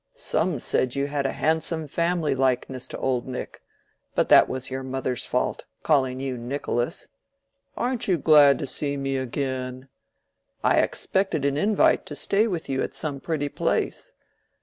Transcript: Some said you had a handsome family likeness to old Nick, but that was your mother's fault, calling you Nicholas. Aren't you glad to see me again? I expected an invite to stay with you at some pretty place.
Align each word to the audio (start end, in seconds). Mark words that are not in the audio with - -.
Some 0.15 0.59
said 0.59 0.95
you 0.95 1.05
had 1.05 1.27
a 1.27 1.31
handsome 1.31 1.87
family 1.87 2.33
likeness 2.33 2.87
to 2.87 2.97
old 2.97 3.27
Nick, 3.27 3.61
but 4.15 4.29
that 4.29 4.49
was 4.49 4.71
your 4.71 4.81
mother's 4.81 5.25
fault, 5.27 5.65
calling 5.83 6.19
you 6.19 6.39
Nicholas. 6.39 7.07
Aren't 7.77 8.07
you 8.07 8.17
glad 8.17 8.57
to 8.57 8.65
see 8.65 8.97
me 8.97 9.15
again? 9.15 9.89
I 10.63 10.79
expected 10.79 11.45
an 11.45 11.55
invite 11.55 12.07
to 12.07 12.15
stay 12.15 12.47
with 12.47 12.67
you 12.67 12.81
at 12.81 12.95
some 12.95 13.19
pretty 13.19 13.47
place. 13.47 14.15